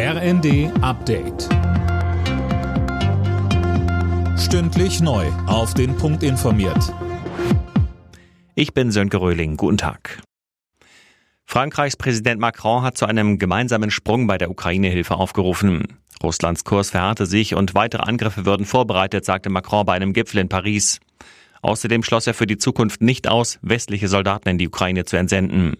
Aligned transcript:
RND 0.00 0.70
Update. 0.80 1.48
Stündlich 4.38 5.00
neu. 5.00 5.26
Auf 5.48 5.74
den 5.74 5.96
Punkt 5.96 6.22
informiert. 6.22 6.94
Ich 8.54 8.74
bin 8.74 8.92
Sönke 8.92 9.20
Röhling. 9.20 9.56
Guten 9.56 9.76
Tag. 9.76 10.22
Frankreichs 11.46 11.96
Präsident 11.96 12.40
Macron 12.40 12.82
hat 12.82 12.96
zu 12.96 13.06
einem 13.06 13.40
gemeinsamen 13.40 13.90
Sprung 13.90 14.28
bei 14.28 14.38
der 14.38 14.52
Ukraine-Hilfe 14.52 15.16
aufgerufen. 15.16 15.98
Russlands 16.22 16.62
Kurs 16.62 16.90
verharrte 16.90 17.26
sich 17.26 17.56
und 17.56 17.74
weitere 17.74 18.02
Angriffe 18.02 18.46
würden 18.46 18.66
vorbereitet, 18.66 19.24
sagte 19.24 19.50
Macron 19.50 19.84
bei 19.84 19.94
einem 19.94 20.12
Gipfel 20.12 20.38
in 20.38 20.48
Paris. 20.48 21.00
Außerdem 21.60 22.04
schloss 22.04 22.28
er 22.28 22.34
für 22.34 22.46
die 22.46 22.58
Zukunft 22.58 23.02
nicht 23.02 23.26
aus, 23.26 23.58
westliche 23.62 24.06
Soldaten 24.06 24.48
in 24.48 24.58
die 24.58 24.68
Ukraine 24.68 25.06
zu 25.06 25.16
entsenden. 25.16 25.76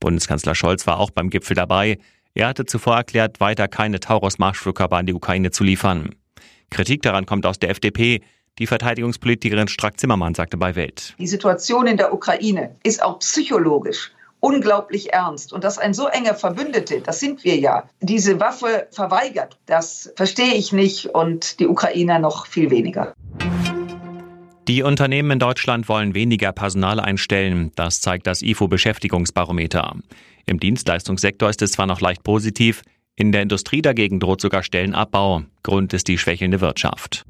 Bundeskanzler 0.00 0.56
Scholz 0.56 0.86
war 0.88 0.98
auch 0.98 1.10
beim 1.10 1.30
Gipfel 1.30 1.54
dabei. 1.54 1.98
Er 2.36 2.48
hatte 2.48 2.66
zuvor 2.66 2.96
erklärt, 2.96 3.40
weiter 3.40 3.66
keine 3.66 3.98
Taurus-Marschflugkörper 3.98 4.98
an 4.98 5.06
die 5.06 5.14
Ukraine 5.14 5.52
zu 5.52 5.64
liefern. 5.64 6.14
Kritik 6.68 7.00
daran 7.00 7.24
kommt 7.24 7.46
aus 7.46 7.58
der 7.58 7.70
FDP. 7.70 8.20
Die 8.58 8.66
Verteidigungspolitikerin 8.66 9.68
Strack-Zimmermann 9.68 10.34
sagte 10.34 10.58
bei 10.58 10.76
Welt. 10.76 11.14
Die 11.18 11.26
Situation 11.26 11.86
in 11.86 11.96
der 11.96 12.12
Ukraine 12.12 12.76
ist 12.82 13.02
auch 13.02 13.20
psychologisch 13.20 14.10
unglaublich 14.40 15.14
ernst. 15.14 15.54
Und 15.54 15.64
dass 15.64 15.78
ein 15.78 15.94
so 15.94 16.08
enger 16.08 16.34
Verbündete, 16.34 17.00
das 17.00 17.20
sind 17.20 17.42
wir 17.42 17.56
ja, 17.56 17.88
diese 18.00 18.38
Waffe 18.38 18.86
verweigert, 18.90 19.56
das 19.64 20.12
verstehe 20.14 20.54
ich 20.54 20.74
nicht 20.74 21.06
und 21.06 21.58
die 21.58 21.66
Ukrainer 21.66 22.18
noch 22.18 22.46
viel 22.46 22.70
weniger. 22.70 23.14
Die 24.68 24.82
Unternehmen 24.82 25.30
in 25.30 25.38
Deutschland 25.38 25.88
wollen 25.88 26.14
weniger 26.14 26.50
Personal 26.50 26.98
einstellen. 26.98 27.70
Das 27.76 28.00
zeigt 28.00 28.26
das 28.26 28.42
IFO-Beschäftigungsbarometer. 28.42 29.94
Im 30.44 30.58
Dienstleistungssektor 30.58 31.48
ist 31.48 31.62
es 31.62 31.72
zwar 31.72 31.86
noch 31.86 32.00
leicht 32.00 32.24
positiv, 32.24 32.82
in 33.18 33.32
der 33.32 33.42
Industrie 33.42 33.80
dagegen 33.80 34.20
droht 34.20 34.42
sogar 34.42 34.62
Stellenabbau. 34.62 35.44
Grund 35.62 35.94
ist 35.94 36.08
die 36.08 36.18
schwächelnde 36.18 36.60
Wirtschaft. 36.60 37.24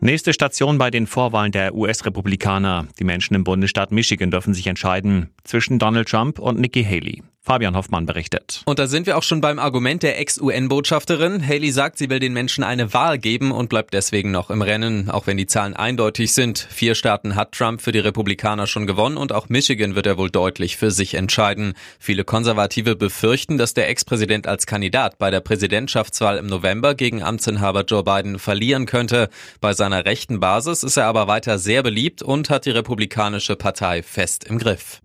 Nächste 0.00 0.32
Station 0.32 0.78
bei 0.78 0.90
den 0.90 1.08
Vorwahlen 1.08 1.50
der 1.50 1.74
US-Republikaner. 1.74 2.86
Die 3.00 3.04
Menschen 3.04 3.34
im 3.34 3.42
Bundesstaat 3.42 3.90
Michigan 3.90 4.30
dürfen 4.30 4.54
sich 4.54 4.68
entscheiden 4.68 5.30
zwischen 5.42 5.80
Donald 5.80 6.08
Trump 6.08 6.38
und 6.38 6.60
Nikki 6.60 6.84
Haley. 6.84 7.22
Fabian 7.48 7.74
Hoffmann 7.76 8.04
berichtet. 8.04 8.60
Und 8.66 8.78
da 8.78 8.86
sind 8.86 9.06
wir 9.06 9.16
auch 9.16 9.22
schon 9.22 9.40
beim 9.40 9.58
Argument 9.58 10.02
der 10.02 10.20
Ex-UN-Botschafterin. 10.20 11.42
Haley 11.42 11.70
sagt, 11.70 11.96
sie 11.96 12.10
will 12.10 12.18
den 12.18 12.34
Menschen 12.34 12.62
eine 12.62 12.92
Wahl 12.92 13.16
geben 13.16 13.52
und 13.52 13.70
bleibt 13.70 13.94
deswegen 13.94 14.30
noch 14.30 14.50
im 14.50 14.60
Rennen, 14.60 15.08
auch 15.08 15.26
wenn 15.26 15.38
die 15.38 15.46
Zahlen 15.46 15.74
eindeutig 15.74 16.34
sind. 16.34 16.58
Vier 16.58 16.94
Staaten 16.94 17.36
hat 17.36 17.52
Trump 17.52 17.80
für 17.80 17.90
die 17.90 18.00
Republikaner 18.00 18.66
schon 18.66 18.86
gewonnen 18.86 19.16
und 19.16 19.32
auch 19.32 19.48
Michigan 19.48 19.94
wird 19.94 20.04
er 20.04 20.18
wohl 20.18 20.28
deutlich 20.28 20.76
für 20.76 20.90
sich 20.90 21.14
entscheiden. 21.14 21.72
Viele 21.98 22.22
Konservative 22.22 22.96
befürchten, 22.96 23.56
dass 23.56 23.72
der 23.72 23.88
Ex-Präsident 23.88 24.46
als 24.46 24.66
Kandidat 24.66 25.16
bei 25.16 25.30
der 25.30 25.40
Präsidentschaftswahl 25.40 26.36
im 26.36 26.48
November 26.48 26.94
gegen 26.94 27.22
Amtsinhaber 27.22 27.84
Joe 27.84 28.04
Biden 28.04 28.38
verlieren 28.38 28.84
könnte. 28.84 29.30
Bei 29.62 29.72
seiner 29.72 30.04
rechten 30.04 30.38
Basis 30.38 30.82
ist 30.82 30.98
er 30.98 31.06
aber 31.06 31.28
weiter 31.28 31.58
sehr 31.58 31.82
beliebt 31.82 32.20
und 32.20 32.50
hat 32.50 32.66
die 32.66 32.72
Republikanische 32.72 33.56
Partei 33.56 34.02
fest 34.02 34.44
im 34.44 34.58
Griff. 34.58 35.00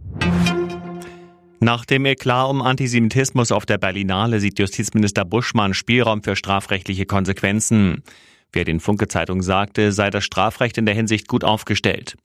Nach 1.64 1.86
dem 1.86 2.04
Eklat 2.04 2.50
um 2.50 2.62
Antisemitismus 2.62 3.54
auf 3.54 3.66
der 3.66 3.78
Berlinale 3.78 4.42
sieht 4.42 4.60
Justizminister 4.60 5.24
Buschmann 5.24 5.74
Spielraum 5.74 6.22
für 6.22 6.36
strafrechtliche 6.36 7.06
Konsequenzen. 7.06 8.04
Wer 8.52 8.66
den 8.66 8.82
Funke-Zeitung 8.82 9.42
sagte, 9.42 9.94
sei 9.94 10.10
das 10.10 10.26
Strafrecht 10.26 10.78
in 10.78 10.86
der 10.86 10.94
Hinsicht 10.94 11.30
gut 11.30 11.46
aufgestellt. 11.46 12.18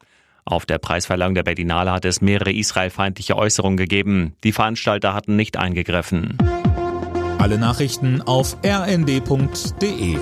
Auf 0.44 0.66
der 0.66 0.78
Preisverleihung 0.78 1.36
der 1.36 1.44
Berlinale 1.44 1.92
hat 1.92 2.05
es 2.05 2.20
mehrere 2.20 2.53
israelfeindliche 2.53 3.36
Äußerungen 3.36 3.77
gegeben. 3.77 4.34
Die 4.42 4.50
Veranstalter 4.50 5.14
hatten 5.14 5.36
nicht 5.36 5.56
eingegriffen. 5.56 6.36
Alle 7.39 7.59
Nachrichten 7.59 8.20
auf 8.22 8.56
rnd.de 8.64 10.19